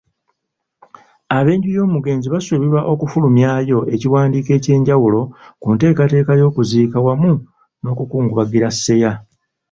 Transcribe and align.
Ab'enju 1.37 1.69
y'omugenzi 1.77 2.27
basuubirwa 2.33 2.81
okufulumyawo 2.93 3.79
ekiwandiiko 3.95 4.51
eky'enjawulo 4.57 5.19
ku 5.61 5.67
nteekateeka 5.73 6.31
y'okuziika 6.41 6.97
wamu 7.05 7.33
n'okukungubagira 7.81 8.67
Seeya. 8.73 9.11